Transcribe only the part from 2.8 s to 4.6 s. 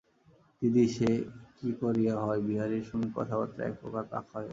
সঙ্গে কথাবার্তা একপ্রকার পাকা হইয়াছে।